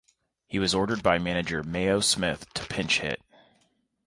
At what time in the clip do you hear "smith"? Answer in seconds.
1.99-2.51